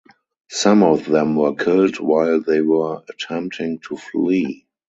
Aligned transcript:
Some 0.49 0.81
of 0.81 1.05
them 1.05 1.35
were 1.35 1.53
killed 1.53 1.99
while 1.99 2.41
they 2.41 2.61
were 2.61 3.03
attempting 3.07 3.77
to 3.87 3.97
flee. 3.97 4.65